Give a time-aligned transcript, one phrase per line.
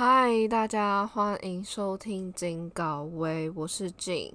[0.00, 4.32] 嗨，大家欢迎收听金稿威，我是 Jin。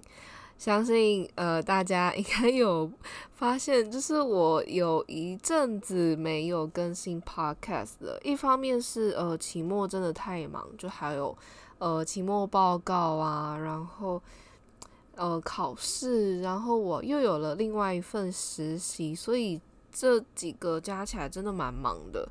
[0.57, 2.91] 相信呃，大家应该有
[3.32, 8.20] 发现，就是我有一阵子没有更新 Podcast 了。
[8.25, 11.34] 一方面是呃，期末真的太忙，就还有
[11.77, 14.21] 呃，期末报告啊，然后
[15.16, 19.61] 呃，考试，然后我又有了另外一份实习，所以
[19.93, 22.28] 这几个加起来真的蛮忙的。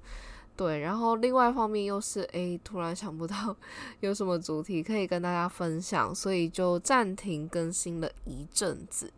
[0.57, 3.57] 对，然后另外一方面又是诶，突然想不到
[4.01, 9.13] 有什么主题可以跟大家分享，所以就暂停更新了一阵子。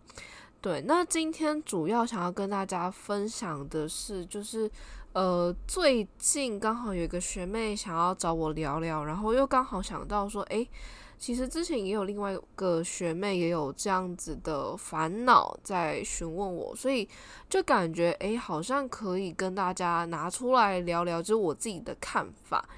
[0.60, 4.70] 对，那今天主要想要跟大家分享的是，就是
[5.12, 10.68] 呃，最近刚好有一个学妹想要找我聊聊，然后又刚好想到说，诶。
[11.18, 17.08] 其实之前也有另外一个学妹也有这样子的烦恼在询问我，所以
[17.48, 22.68] 就感觉诶，好像可以跟大家拿出来聊聊，就是我自己的看法。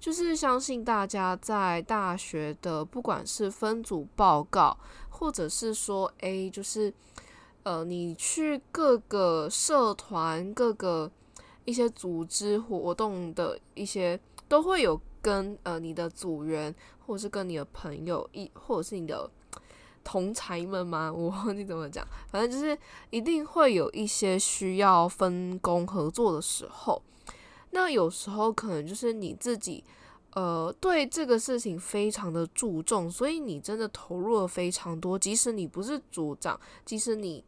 [0.00, 4.76] 就是相信大家在大学的不管是分组报告，
[5.08, 6.92] 或者是说诶，就是
[7.62, 11.10] 呃，你去各个社团、各个
[11.64, 16.74] 一些组织活动的一些，都会有跟呃你的组员。
[17.06, 19.30] 或者是跟你的朋友一，或者是你的
[20.02, 21.12] 同才们吗？
[21.12, 22.74] 我忘记怎么讲，反正就是
[23.10, 27.02] 一定会有一些需要分工合作的时候。
[27.72, 29.84] 那有时候可能就是你自己，
[30.32, 35.18] 呃，对这个事情非常的注重，所以你真的投入了非常多。
[35.18, 37.44] 即使你不是组长，即使你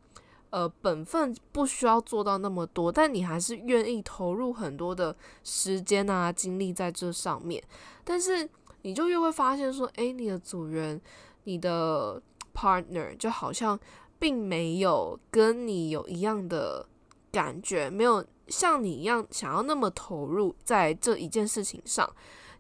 [0.51, 7.63] 呃本分不需要做到那么多，但你还是愿意投入很多的时间啊精力在这上面。
[8.05, 8.49] 但是。
[8.83, 11.01] 你就越会发现说，诶，你的组员、
[11.43, 12.23] 你的
[12.55, 13.77] partner 就好像
[14.17, 16.87] 并没有跟你有一样的
[17.33, 22.09] 感觉，没有像你一样想要那么投入在这一件事情上，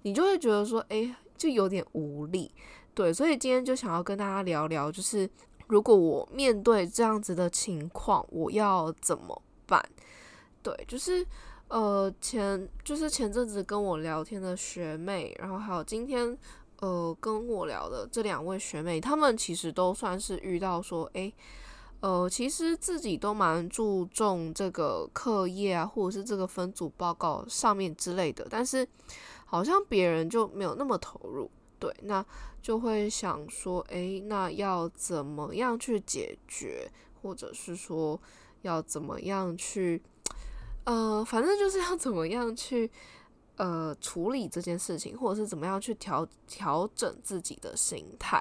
[0.02, 2.50] 你就会觉得说，诶，就有点无力。
[2.92, 5.30] 对，所以今天就想要跟大家聊聊，就是
[5.66, 9.84] 如果我面对这样子的情况，我要怎么办？
[10.62, 11.26] 对，就是。
[11.68, 16.38] 呃，前就是前阵子跟我聊天的学妹，然后还有今天
[16.78, 21.34] 呃跟我聊的这两位学妹，她们其实都算是遇到说，诶，
[21.98, 28.86] 呃，其实自己都蛮注重这个课业啊，或者是这个分组报告上面之类的，但是
[29.44, 32.24] 好像别人就没有那么投入，对，那
[32.62, 36.90] 就会想说，诶，那要怎么样去解决，
[37.22, 38.20] 或者是说
[38.62, 40.02] 要怎么样去。
[40.84, 42.88] 呃，反正就是要怎么样去
[43.56, 48.40] 呃处理这件事情，或者是怎么样去调调整自己的心态。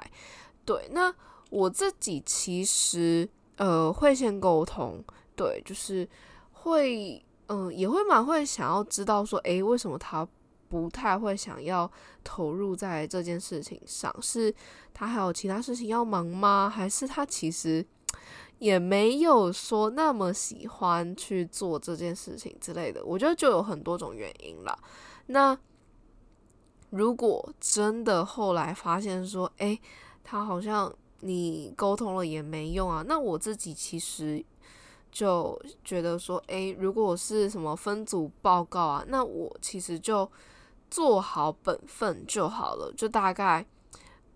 [0.64, 1.12] 对，那
[1.50, 5.02] 我自己其实呃会先沟通，
[5.34, 6.08] 对，就是
[6.52, 10.26] 会嗯也会蛮会想要知道说，诶，为什么他
[10.68, 11.90] 不太会想要
[12.22, 14.14] 投入在这件事情上？
[14.20, 14.54] 是
[14.92, 16.68] 他还有其他事情要忙吗？
[16.68, 17.84] 还是他其实？
[18.58, 24.78] 也没有说那么喜欢去做这件事情之类的，我觉得就有很多种原因了。
[25.26, 25.58] 那
[26.88, 29.78] 如果真的后来发现说，诶，
[30.24, 30.90] 他好像
[31.20, 34.42] 你沟通了也没用啊，那我自己其实
[35.12, 40.26] 就觉得说，诶，如果我是什么分组报告啊，那我其实就
[40.90, 43.66] 做好本分就好了，就大概。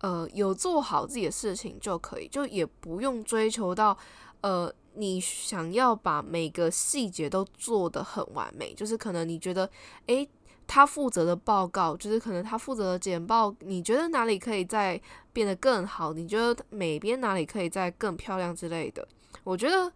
[0.03, 3.95] 呃，有做好自己的事情就可以，就也不用追求到，
[4.41, 8.73] 呃，你想要把每个细节都做得很完美。
[8.73, 9.69] 就是可能你觉得，
[10.07, 10.27] 诶，
[10.65, 14.99] 他负责的报告，就是可能他负责的简报，你觉得哪里可以再
[15.31, 16.13] 变得更好？
[16.13, 19.07] 你觉得每边哪里可以再更漂亮之类的？
[19.43, 19.93] 我觉得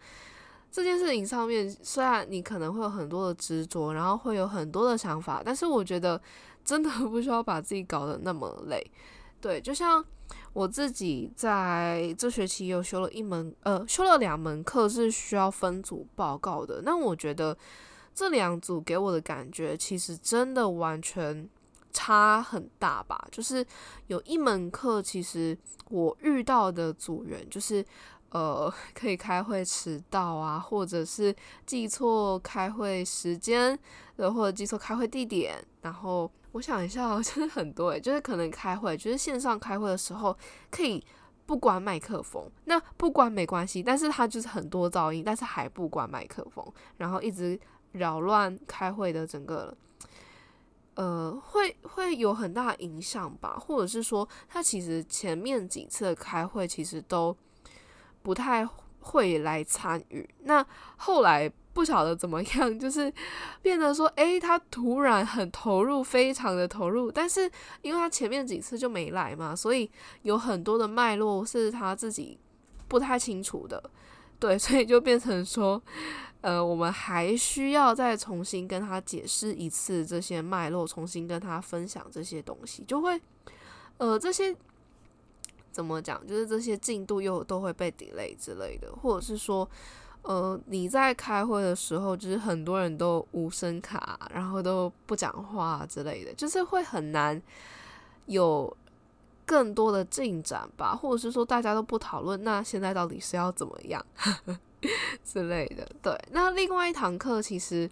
[0.76, 6.22] 这件事情上面，虽然你可能会有很多的执着，然后会有很多的想法，但是我觉得
[6.66, 8.86] 真的不需要把自己搞得那么累。
[9.40, 10.04] 对，就像
[10.52, 16.82] 我自己在这学期有修了一门，呃，修了两门课是需要分组报告的。
[16.84, 17.58] 那我觉得
[18.14, 21.50] 这两组给我的感觉其实真的完全
[21.96, 23.28] 差很大吧。
[23.32, 23.66] 就是
[24.08, 25.58] 有一门课，其实
[25.90, 27.84] 我遇到的组员就是
[28.30, 31.34] 呃， 可以开会迟到啊，或者是
[31.66, 33.80] 记错开会时间，
[34.18, 36.30] 然后或者记错开会地点，然后。
[36.56, 40.34] 我想一下，真的很多诶， 就是可能开会，就是线上开会的时候，
[40.72, 41.06] 可以
[41.46, 46.66] 不关麦克风，那不关没关系，但是它就是很多噪音，但是还不关麦克风，
[46.96, 47.60] 然后一直
[47.92, 49.76] 扰乱开会的整个，
[50.96, 57.36] 呃，会会有很大影响吧，或者是说，他其实前面几次开会其实都
[58.22, 58.68] 不太
[59.00, 60.66] 会来参与，那
[60.98, 63.14] 后来不晓得怎么样，就是
[63.62, 67.52] 变得说，诶，他突然很投入，非常的投入，但是
[67.82, 69.92] 因为他前面几次就没来嘛，所以
[70.22, 72.40] 有很多的脉络是他自己
[72.88, 73.92] 不太清楚的，
[74.40, 75.82] 对，所以就变成说，
[76.46, 83.20] 呃，我们还需要再重新跟他解释一次这些脉络，重新跟他分享这些东西，就会，
[83.98, 84.56] 呃，这些。
[85.72, 86.26] 怎么讲？
[86.26, 89.70] 就是这些进度又都会被 delay 之类的，或者是说，
[90.22, 97.42] 呃，你在开会的时候，就是很多人都无声卡，然后都不讲话之类的，就是会很难
[98.28, 98.74] 有
[99.46, 104.06] 更多的进展吧，或者是说大家都不讨论，那现在到底是要怎么样
[105.24, 105.90] 之类的？
[106.02, 107.90] 对，那另外一堂课其实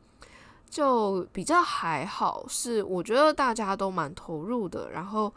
[0.69, 5.33] 就比较还好，是我觉得大家都蛮投入的，然后。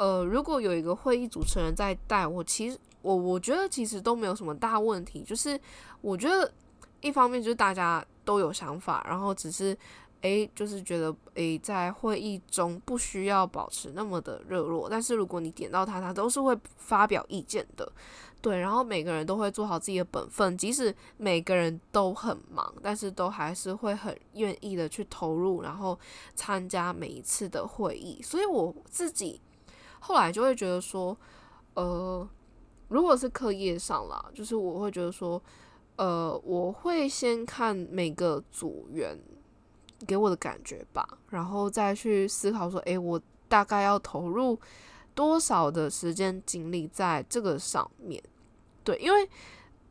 [0.00, 5.22] 呃，如果有一个会议主持人在带我，其实我我觉得其实都没有什么大问题。
[5.22, 5.60] 就是
[6.00, 6.50] 我觉得
[7.02, 9.76] 一方面就是大家都有想法，然后只是
[10.22, 14.88] 诶，就是觉得诶，在会议中不需要保持那么的热络。
[14.88, 17.92] 但是如果你点到他，他都是会发表意见的，
[18.40, 18.58] 对。
[18.58, 25.98] 然后每个人都会做好自己的本分，即使每个人都很忙，但是都还是会很愿意的去投入，然后
[26.34, 28.20] 参加每一次的会议。
[28.22, 29.40] 所以我自己。
[30.02, 31.14] 后来就会觉得说，
[31.74, 32.26] 呃，
[32.88, 35.40] 如果是课业上啦，就是我会觉得说，
[35.96, 39.14] 呃，我会先看每个组员
[40.06, 44.58] 给我的感觉吧，然后再去思考说，诶，我大概要投入
[45.14, 48.22] 多少的时间精力在这个上面？
[48.84, 49.28] 对，因为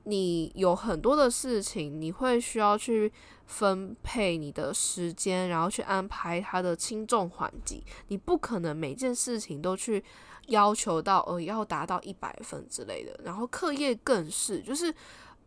[0.03, 3.11] 你有很多的事情，你会需要去
[3.45, 7.83] 分配你的时间，然后去安排它的轻重缓急。
[8.07, 10.03] 你不可能每件事情都去
[10.47, 13.19] 要求到，呃，要达到一百分之类的。
[13.23, 14.93] 然后课业更是，就是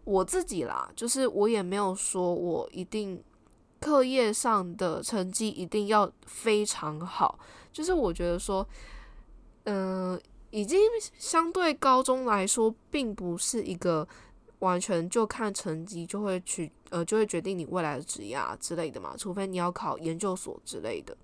[0.05, 3.23] 我自己啦，就是我也没有说我一定
[3.81, 7.39] 课业上的成绩一定要非常好。
[7.73, 8.65] 就是我觉得说，
[9.65, 10.21] 嗯，
[10.52, 10.78] 已经
[11.19, 14.06] 相对高中来说，并不是一个。
[14.62, 21.16] 完全就看成绩就会去呃就会决定你未来的职业啊之类的嘛，除非你要考研究所之类的。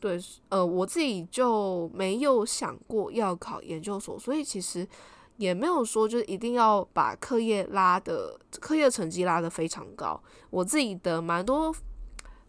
[0.00, 0.18] 对，
[0.48, 4.88] 呃，我自己就没有想过要考研究所，所以其实
[5.36, 10.18] 也没有说就是一定要把课业拉的课业成绩拉得非常高。
[10.48, 11.70] 我自己的蛮多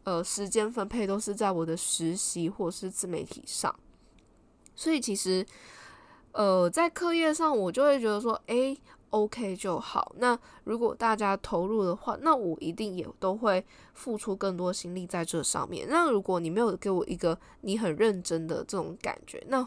[0.05, 3.77] 呃时间分配都是在我的实习或是自媒体上，
[4.75, 5.45] 所以其实
[6.35, 8.77] 呃在课业上我就会觉得说，诶。
[9.11, 10.13] OK 就好。
[10.17, 15.87] 那如果大家投入的话，那我一定也都会付出更多心力在这上面。
[15.89, 19.65] 那如果你没有给我一个你很认真的这种感觉，那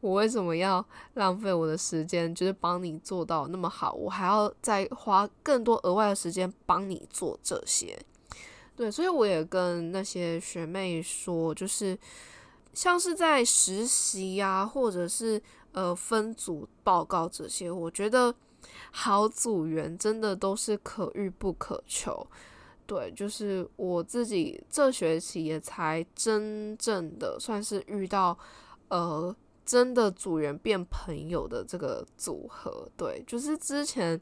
[0.00, 0.84] 我为什么要
[1.14, 3.92] 浪费我的时间，就是帮你做到那么好？
[3.92, 7.96] 我还要再花更多额外的时间帮你做这些。
[8.74, 11.96] 对，所以我也跟那些学妹说，就是
[12.72, 15.40] 像是在实习呀，或者是
[15.78, 18.34] 呃分组报告这些，我觉得。
[18.90, 22.26] 好组员真的都是可遇不可求，
[22.86, 28.36] 对，就是我自己这学期也才真正的算是遇到，
[28.88, 29.34] 呃，
[29.64, 34.20] 真的组员变朋友的这个组合，对，就是之前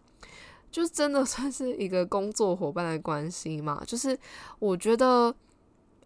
[0.70, 4.16] 就真的算是一个工作伙伴的关系嘛，就是
[4.58, 5.34] 我觉得，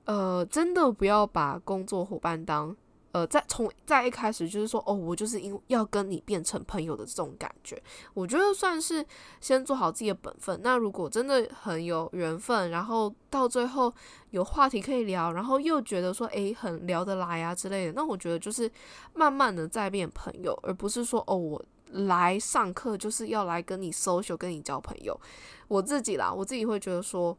[0.05, 2.75] 呃，真的不要把工作伙伴当。
[3.13, 7.83] 呃，在从在一开始就是说，哦，我就是因要跟你变成朋友的这种感觉，
[8.15, 9.05] 我觉得算是
[9.41, 10.61] 先做好自己的本分。
[10.63, 13.93] 那如果真的很有缘分，然后到最后
[14.31, 18.71] 有话题可以聊，然后又觉得说，诶，很聊得来啊之类的，那我觉得就是
[19.15, 25.21] 慢慢的再变朋友，而不是说，哦，我来上课就是要来跟你 social，跟你交朋友。
[25.67, 27.37] 我自己啦，我自己会觉得说。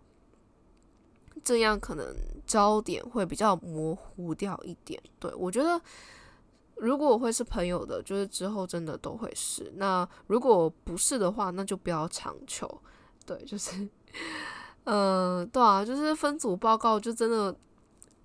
[1.43, 5.01] 这样可能焦点会比较模糊掉一点。
[5.19, 5.81] 对我觉得，
[6.75, 9.71] 如果我会是朋友的，就是之后真的都会是。
[9.75, 12.81] 那如果不是的话，那就不要强求。
[13.25, 13.87] 对，就是，
[14.85, 17.55] 嗯，对啊，就是分组报告，就真的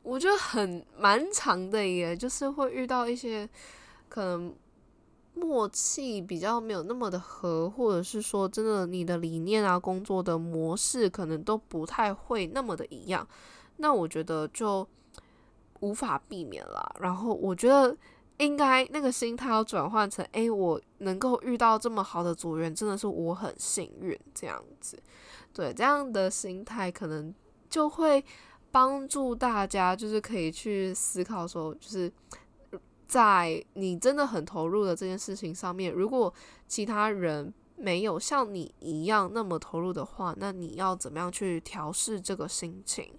[0.03, 3.49] 我觉得很蛮长的耶，就是会遇到一些
[4.09, 4.55] 可能。
[5.37, 13.29] 默契比较没有那么的合，或者是说真的，你的理念啊、工作的模式可能都不太会那么的一样，
[13.77, 14.89] 那我觉得就
[15.81, 16.97] 无法避免了。
[17.01, 17.95] 然后我觉得
[18.39, 24.99] 应该那个心态要转换成，诶，我能够遇到这么好的组员，真的是我很幸运这样子。
[25.53, 27.35] 对，这样的心态可能
[27.69, 28.25] 就会
[28.71, 32.11] 帮助大家，就是可以去思考说，就是。
[33.07, 36.33] 在你真的很投入的这件事情上面，如果
[36.67, 43.13] 其他人没有像你一样那么投入的话，那你要怎么样去调试这个心情？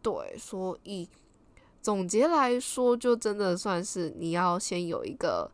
[0.00, 1.08] 对，所以
[1.80, 5.50] 总结来说，就真的算是你要先有一个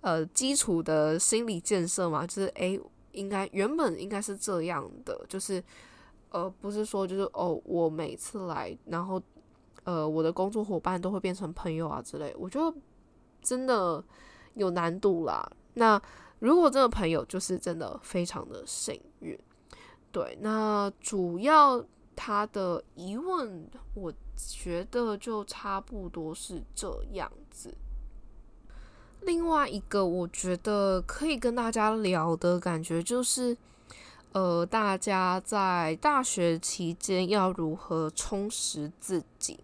[0.00, 2.80] 呃基础的心理建设嘛，就是诶，
[3.12, 5.62] 应该原本应该是这样的，就是
[6.30, 9.22] 呃不是说就是哦，我每次来，然后
[9.84, 12.76] 呃我的工作伙伴都会变成朋友啊之类，我觉得
[13.42, 14.02] 真的
[14.54, 15.50] 有难度啦。
[15.74, 16.00] 那
[16.38, 19.38] 如果这个朋友就是真的非常的幸运，
[20.10, 21.84] 对，那主要。
[22.20, 23.64] 他的疑问，
[23.94, 27.72] 我觉得就差不多是这样子。
[29.20, 33.56] 另外一个，我觉得可以跟大家聊的感觉就是，
[34.32, 39.60] 呃，大家在大学期间要如何充实自己。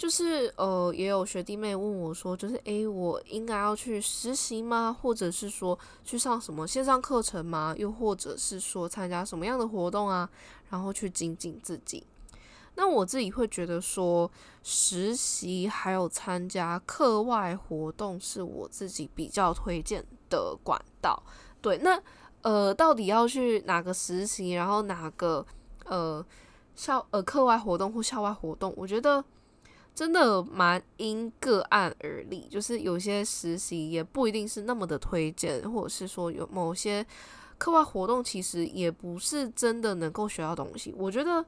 [0.00, 4.96] 就是呃，也有学弟妹问我说，就是诶，我应该要去实习吗？
[4.98, 7.74] 或者是说去上什么线上课程吗？
[7.76, 10.26] 又或者是说参加什么样的活动啊？
[10.70, 12.02] 然后去精进自己。
[12.76, 14.30] 那我自己会觉得说，
[14.62, 21.22] 实习还有参加课外活动是我自己比较推荐的管道。
[21.60, 22.02] 对，那
[22.40, 25.46] 呃，到底要去哪个实习，然后哪个
[25.84, 26.24] 呃
[26.74, 28.72] 校呃课外活动或校外活动？
[28.78, 29.22] 我觉得。
[29.94, 37.04] 真的蛮因个案而立，就是有些实习也不一定是那么的推荐，或者是说有某些
[37.58, 40.94] 课外活动其实也不是真的能够学到东西。
[40.96, 41.44] 我觉得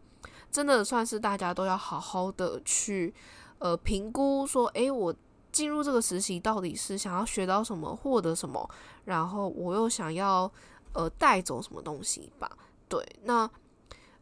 [0.50, 3.14] 真的算是大家都要好好的去
[3.58, 5.14] 呃评估，说诶，我
[5.50, 8.68] 进入这个实习到底是想要学到什么，获得什么，
[9.06, 10.50] 然后我又想要
[10.92, 12.50] 呃带走什么东西吧？
[12.88, 13.48] 对，那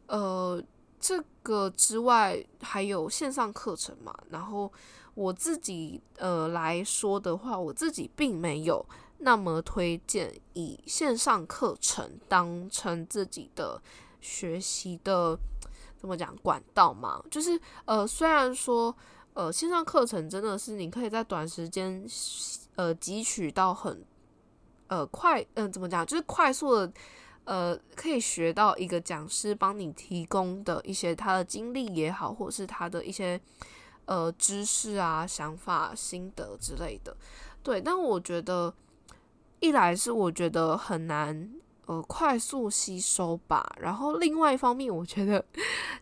[0.07, 0.63] 呃。
[1.01, 4.15] 这个之外，还有线上课程嘛？
[4.29, 4.71] 然后
[5.15, 8.85] 我自己呃来说的话，我自己并没有
[9.17, 13.81] 那么推荐以线上课程当成自己的
[14.21, 15.37] 学习的
[15.97, 17.21] 怎么讲管道嘛？
[17.31, 18.95] 就是呃，虽然说
[19.33, 22.05] 呃线上课程真的是你可以在短时间
[22.75, 24.05] 呃汲取到很
[24.87, 26.93] 呃快嗯怎么讲，就是快速的。
[27.43, 33.39] 呃，可以学到一个讲师帮你提供的一些他的经历也好，或是他的一些
[34.05, 37.15] 呃知识啊、想法、心得之类的。
[37.63, 38.73] 对，但我觉得
[39.59, 41.51] 一来是我觉得很难
[41.87, 45.43] 呃快速吸收吧，然后另外一方面，我觉得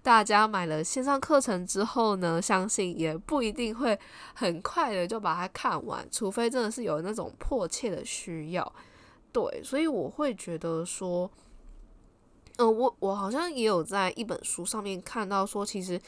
[0.04, 3.98] 大家买了线上课程之后呢，相信也不一定会
[4.34, 8.74] 很快的就把它看完，除非真的是有那种迫切的需要。
[9.32, 11.30] 对，所以我会觉得说，
[12.58, 16.02] 嗯，我我好像也有在一本书上面看到说，其实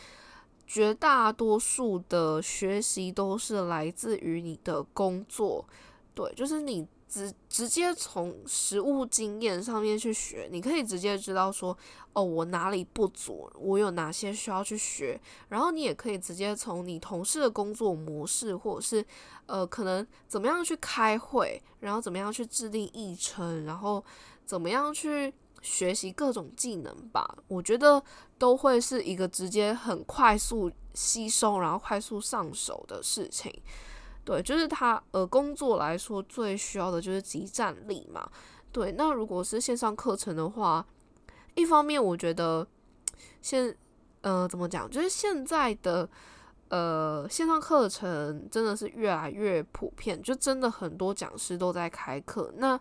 [0.65, 5.65] 绝大多数的学习都是来自于你的工作，
[6.13, 6.87] 对，就是你。
[7.11, 11.77] 直直接从实物经验上面去学，你可以直接知道说，
[12.13, 15.19] 哦，我哪里不足，我有哪些需要去学。
[15.49, 19.05] 然后你也可以直接从你同事的工作模式，或者是
[19.45, 24.01] 呃，可能怎么样去开会，然后怎么样去制定议程，然后
[24.45, 27.37] 怎么样去学习各种技能吧。
[27.49, 28.01] 我觉得
[28.37, 33.53] 都会是一个直接很快速吸收，然后快速上手的事情。
[34.23, 38.29] 对，就是他呃，工作来说最需要的就是集战力嘛。
[38.71, 40.85] 对，那如果是线上课程的话，
[41.55, 42.65] 一方面我觉得
[43.41, 43.75] 现
[44.21, 46.07] 呃怎么讲，就是现在的
[46.69, 52.53] 呃线上课程真的是越来越普遍，就真的很多讲师都在开课。
[52.57, 52.79] 那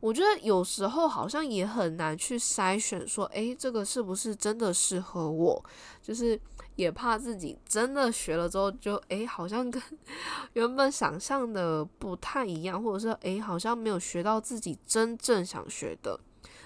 [0.00, 5.64] 我觉得有时候好像也很难去筛选，说诶，这个是不是真的适合我？
[6.02, 6.36] 就是
[6.76, 9.82] 也怕自己真的学了之后，就诶，好像跟
[10.54, 16.18] 原本想象的不太一样，或者是诶，好像没有学到自己真正想学的。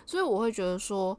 [0.04, 1.18] 所以我会觉得说，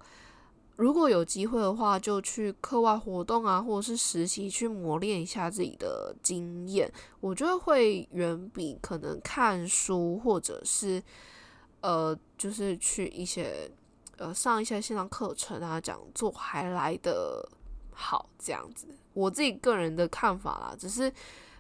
[0.76, 11.04] 如果有机会的话，就去课外活动啊，或者是实习去磨练一下自己的经验，我觉得会远比可能看书或者是。
[11.80, 13.70] 呃，就是去一些
[14.18, 17.48] 呃上一些线上课程啊、讲座还来的
[18.00, 21.12] 好这样子，我自己个人的看法啦，只是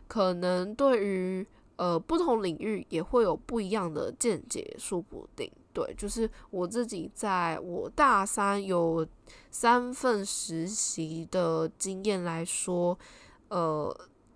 [0.08, 1.46] 可能对于
[1.78, 5.52] 呃不同领域也会有不一样的见解，说不定。
[5.74, 9.06] 对，就是我自己在我大三有
[9.52, 12.98] 三份实习的经验来说，
[13.50, 13.96] 呃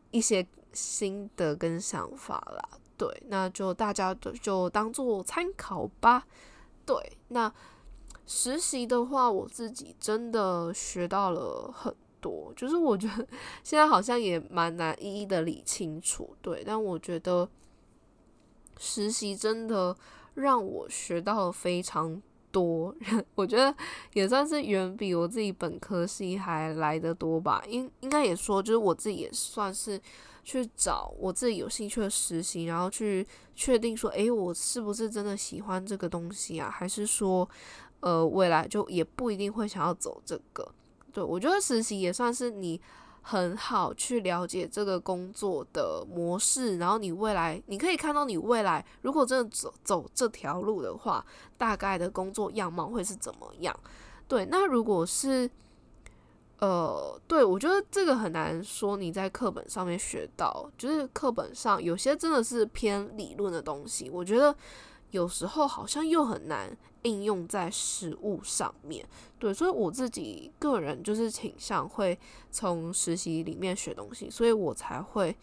[0.09, 2.77] 一些心得跟想法啦。
[2.97, 6.25] 对，那就大家就就当做参考吧。
[6.85, 6.95] 对，
[7.29, 7.51] 那
[8.25, 13.27] 实习的话，我自己真的学到了很多，就是我觉得
[13.63, 16.35] 现在好像也蛮难一一的理清楚。
[16.41, 17.49] 对，但我觉得
[18.77, 19.95] 实习真的
[20.35, 22.95] 让我学到了非常多，
[23.35, 23.75] 我觉得
[24.13, 27.63] 也算是远比我自己本科系还来得多吧。
[27.67, 29.99] 应应该也说，就是我自己也算是
[30.43, 33.25] 去找我自己有兴趣的实习，然后去
[33.55, 36.69] 确定说，诶，我是不是真的喜欢这个东西啊？
[36.69, 37.47] 还是说，
[38.01, 40.69] 呃，未来就也不一定会想要走这个？
[41.11, 42.79] 对我觉得实习也算是你。
[43.23, 51.23] 很好，去了解这个工作的模式，然后你未来你可以看到你未来如果真的走走这条路的话，
[51.55, 53.79] 大概的工作样貌会是怎么样？
[54.27, 55.47] 对，那如果是，
[56.61, 64.55] 呃，对我觉得这个很难说你在课本上面学到，就是课本上有些真的是偏理论的东西，我觉得。
[65.11, 69.05] 有时候好像又很难应用在实物上面，
[69.37, 72.17] 对，所以我自己个人就是倾向会
[72.51, 75.35] 从实习里面学东西，所以我才会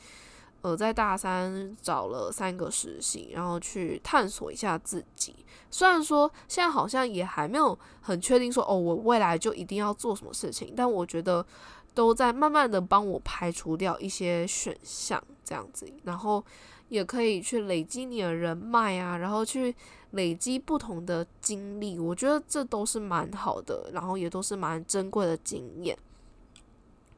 [0.62, 5.34] 呃在大三找了三个实习，然后去探索一下自己。
[5.70, 11.44] 虽然说现在好像也还没有很确定说哦，我未来就一定要做什么事情，但我觉得
[11.92, 16.42] 都在慢慢的帮我排除掉一些选项这样子，然后。
[16.88, 19.75] 也可以去累积你的人脉啊，然后去
[20.12, 25.97] 累积不同的经历，我觉得这都是蛮好的，然后也都是蛮珍贵的经验。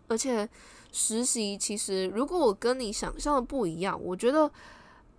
[0.08, 0.48] 而且
[0.90, 4.50] 实习其实，如果我跟你想象的不一样，我觉得，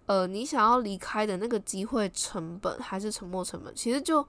[0.06, 4.28] 呃，你想要离开的那个机会成本还是沉没成本，其实就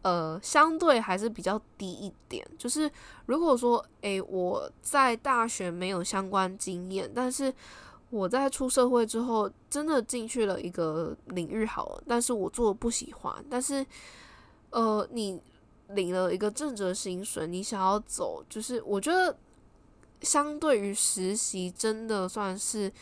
[0.00, 2.46] 呃相对还是比较低一点。
[2.56, 2.90] 就是
[3.26, 7.52] 如果说，诶，我在大学没有相关经验，但是
[8.10, 13.32] 我在出社会之后，真的进去了一个领域好了，但是我做不喜欢。
[13.48, 13.86] 但是，
[14.70, 15.40] 呃，你
[15.90, 19.38] 领了一个正职薪水，你想要走，就是我觉得
[20.22, 22.92] 相对于实习，真的算是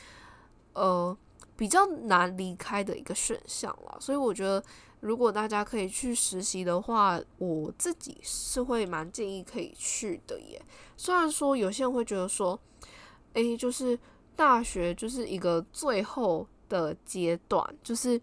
[0.75, 1.17] 呃
[1.57, 3.97] 比较难离开的一个选项了。
[3.99, 4.63] 所以我觉得，
[5.01, 10.63] 如果大家可以去实习的话，我自己是会蛮建议可以去的耶。
[10.99, 12.61] 虽然说有些人会觉得说，
[13.33, 13.99] 诶，就是。
[14.39, 18.21] 大学就是一个最后的阶段，就是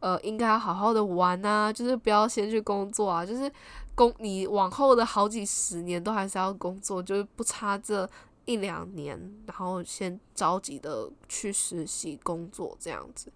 [0.00, 3.52] 呃，应该好好的玩啊，就是不要先去工作啊，就是
[3.94, 8.08] 工你往后的好几十年都还是要工作，就是不差这
[8.46, 13.30] 一两年，然后先着急的去实习工作这样子。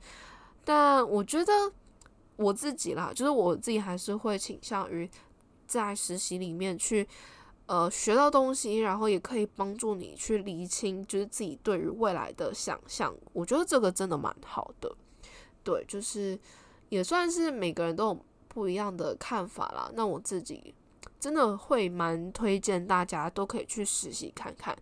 [0.65, 1.53] 但我觉得
[2.37, 5.07] 我自己啦，就是我自己还是会倾向于
[5.67, 7.07] 在实习里面去。
[7.69, 13.15] 呃，学到东西，然后也可以帮助你去厘清，就是自己对于未来的想象。
[13.33, 14.93] 我觉得这个真的蛮好的，
[15.63, 16.39] 对，就是
[16.89, 19.91] 也算是每个人都有不一样的看法啦。
[19.95, 20.75] 那我自己
[21.21, 24.77] 真的会蛮推荐大家都可以去实习看看，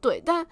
[0.00, 0.46] 对，但。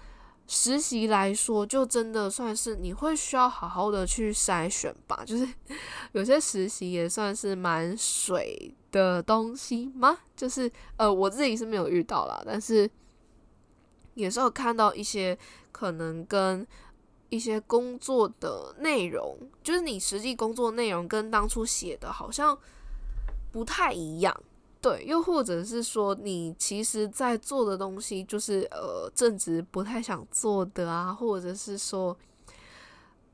[0.51, 5.23] 实习来说，就真的算是你会需要好好的去筛选吧。
[5.27, 5.47] 就是
[6.13, 10.19] 有些实习也算是蛮水的东西吗？
[10.35, 12.91] 就是呃，我自己是没有遇到啦，但是
[14.15, 15.39] 也是有看到一些
[15.71, 16.67] 可能跟
[17.29, 22.59] 一些工作的内容，就是你实际工作内容跟当初写的好像
[23.53, 24.35] 不太一样。
[24.81, 32.17] 对，又或者是说，你其实在做的东西就是呃，正直不太想做的啊，或者是说，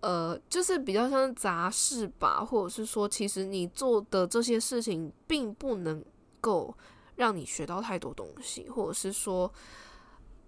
[0.00, 6.02] 呃，就是比较像杂事吧，或者是说，其实你做的这些事情并不能
[6.40, 6.74] 够
[7.16, 9.52] 让你学到太多东西，或者是说，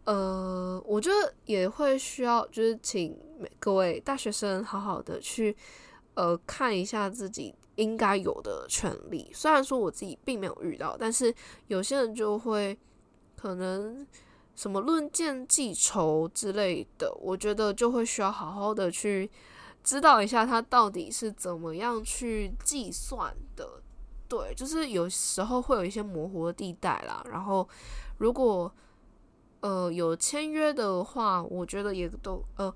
[0.05, 3.15] 呃，我觉得也会需要，就是请
[3.59, 5.55] 各位大学生好好的去
[6.17, 7.55] 呃看一下自己。
[7.77, 11.31] 应该有的权利，虽然说我自己并没有遇到，但是
[11.67, 12.75] 有些人就会
[13.37, 14.07] 可能
[14.55, 19.31] 什么论剑记仇之类的，我觉得就会需要好好的去
[19.85, 23.83] 知道一下他到底是怎么样去计算的。
[24.27, 27.23] 对，就是有时候会有一些模糊的地带啦。
[27.31, 27.69] 然后
[28.17, 28.75] 如果
[29.61, 32.75] 呃有签约的话，我觉得也都呃。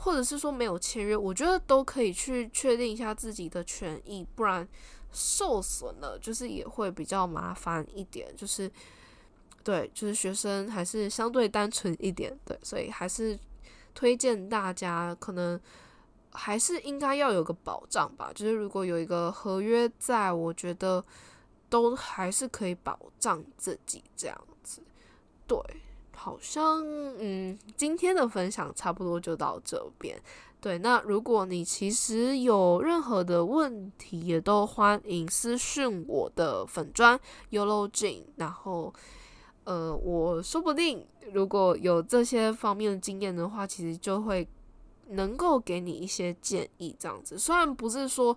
[0.00, 4.66] 或者是说没有签约，我觉得都可以去确定一下自己的权益，不然
[5.12, 8.32] 受损了就是也会比较麻烦一点。
[8.36, 8.70] 就是
[9.64, 13.36] 对，就是学生还是相对单纯一点，对，所以还是
[13.92, 15.60] 推荐大家可能
[16.30, 18.30] 还是应该要有个保障吧。
[18.32, 21.04] 就是如果有一个合约在，我觉得
[21.68, 24.80] 都还是可以保障自己这样子，
[25.46, 25.58] 对。
[26.18, 26.84] 好像
[27.18, 30.20] 嗯，今天的分享差不多就到这边。
[30.60, 37.18] 对，那如果你其实有任何的问题，也都欢迎私讯我的粉砖
[37.52, 38.24] Yolo Jin。
[38.34, 38.92] 然后，
[39.62, 44.48] 呃，我说不定如果有这些方面的经验的话，其实就会
[45.10, 46.94] 能够给你一些建议。
[46.98, 48.36] 这样子，虽然不是说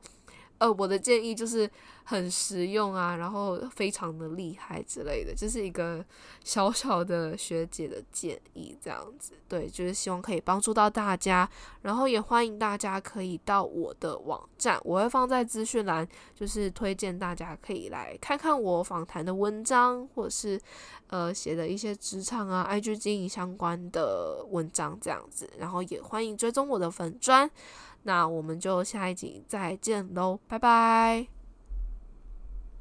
[0.61, 1.67] 呃，我的建议就是
[2.03, 6.05] 很实用啊，然后非常的厉害之类的，就是一个
[6.43, 11.49] 小小的学姐的建议，这样子，对，就是希望可以帮助到大家，
[11.81, 20.61] 然后也欢迎大家可以到我的网站，我会放在资讯栏，就是推荐大家可以来看看我访谈的文章，或者是
[21.07, 27.49] 呃写的一些职场啊、IG 经营相关的文章这样子，然后也欢迎追踪我的粉砖。
[28.03, 31.40] 那我们就下一集再见喽，拜拜。